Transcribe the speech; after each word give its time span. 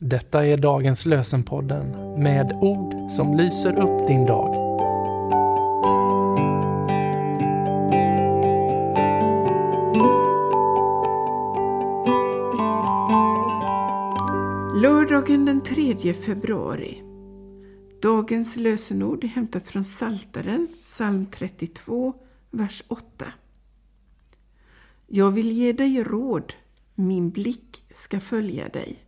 Detta 0.00 0.46
är 0.46 0.56
dagens 0.56 1.06
lösenpodden 1.06 1.90
med 2.22 2.52
ord 2.60 3.10
som 3.10 3.36
lyser 3.36 3.80
upp 3.80 4.08
din 4.08 4.26
dag. 4.26 4.54
Lördagen 14.82 15.44
den 15.44 15.60
3 15.60 16.12
februari. 16.12 17.02
Dagens 18.02 18.56
lösenord 18.56 19.24
är 19.24 19.28
hämtat 19.28 19.66
från 19.66 19.84
Saltaren, 19.84 20.68
psalm 20.80 21.26
32, 21.26 22.14
vers 22.50 22.82
8. 22.88 23.26
Jag 25.06 25.30
vill 25.30 25.52
ge 25.52 25.72
dig 25.72 26.02
råd, 26.02 26.52
min 26.94 27.30
blick 27.30 27.84
ska 27.90 28.20
följa 28.20 28.68
dig. 28.68 29.07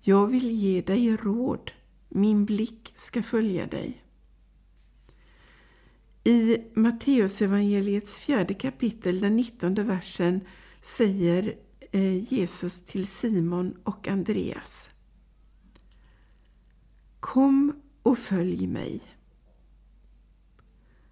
Jag 0.00 0.26
vill 0.26 0.50
ge 0.50 0.80
dig 0.82 1.16
råd, 1.16 1.72
min 2.08 2.44
blick 2.44 2.92
ska 2.94 3.22
följa 3.22 3.66
dig. 3.66 4.04
I 6.24 6.58
Matteusevangeliets 6.74 8.18
fjärde 8.18 8.54
kapitel, 8.54 9.20
den 9.20 9.36
nittonde 9.36 9.82
versen, 9.82 10.40
säger 10.80 11.54
eh, 11.92 12.32
Jesus 12.34 12.84
till 12.84 13.06
Simon 13.06 13.76
och 13.84 14.08
Andreas. 14.08 14.90
Kom 17.20 17.82
och 18.02 18.18
följ 18.18 18.66
mig. 18.66 19.00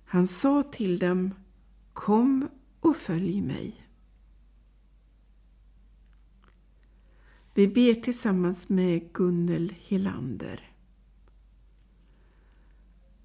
Han 0.05 0.29
sa 0.29 0.62
till 0.62 0.98
dem, 0.98 1.34
kom 1.93 2.48
och 2.80 2.96
följ 2.96 3.41
mig. 3.41 3.88
Vi 7.59 7.69
ber 7.69 7.95
tillsammans 7.95 8.69
med 8.69 9.12
Gunnel 9.12 9.75
Helander. 9.89 10.71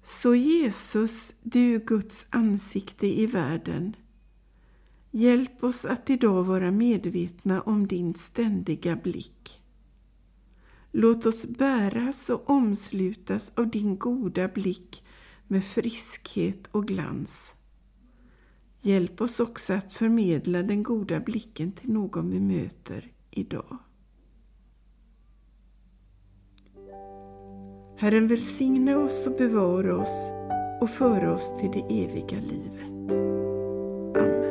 Så 0.02 0.34
Jesus, 0.34 1.34
du 1.42 1.78
Guds 1.78 2.26
ansikte 2.30 3.06
i 3.06 3.26
världen, 3.26 3.96
hjälp 5.10 5.64
oss 5.64 5.84
att 5.84 6.10
idag 6.10 6.44
vara 6.44 6.70
medvetna 6.70 7.60
om 7.60 7.86
din 7.86 8.14
ständiga 8.14 8.96
blick. 8.96 9.62
Låt 10.92 11.26
oss 11.26 11.46
bäras 11.46 12.30
och 12.30 12.50
omslutas 12.50 13.52
av 13.54 13.70
din 13.70 13.98
goda 13.98 14.48
blick 14.48 15.04
med 15.46 15.64
friskhet 15.64 16.66
och 16.70 16.88
glans. 16.88 17.54
Hjälp 18.80 19.20
oss 19.20 19.40
också 19.40 19.72
att 19.72 19.92
förmedla 19.92 20.62
den 20.62 20.82
goda 20.82 21.20
blicken 21.20 21.72
till 21.72 21.92
någon 21.92 22.30
vi 22.30 22.40
möter 22.40 23.12
idag. 23.30 23.78
Herren 27.96 28.28
välsigne 28.28 28.94
oss 28.94 29.26
och 29.26 29.36
bevara 29.36 29.96
oss 29.96 30.30
och 30.80 30.90
föra 30.90 31.34
oss 31.34 31.60
till 31.60 31.70
det 31.70 32.04
eviga 32.04 32.40
livet. 32.40 33.12
Amen. 34.16 34.44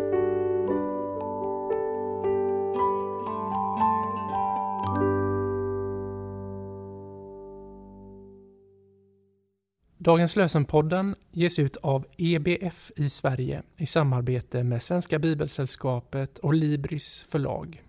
Dagens 9.97 10.35
lösenpodden 10.35 11.15
ges 11.31 11.59
ut 11.59 11.77
av 11.77 12.05
EBF 12.17 12.91
i 12.95 13.09
Sverige 13.09 13.63
i 13.77 13.85
samarbete 13.85 14.63
med 14.63 14.83
Svenska 14.83 15.19
Bibelsällskapet 15.19 16.39
och 16.39 16.53
Libris 16.53 17.25
förlag. 17.29 17.83